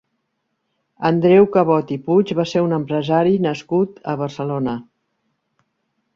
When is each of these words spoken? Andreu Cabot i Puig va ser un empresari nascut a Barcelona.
Andreu 1.09 1.45
Cabot 1.55 1.93
i 1.97 1.97
Puig 2.07 2.33
va 2.39 2.47
ser 2.53 2.65
un 2.69 2.73
empresari 2.79 3.37
nascut 3.45 4.01
a 4.15 4.19
Barcelona. 4.25 4.77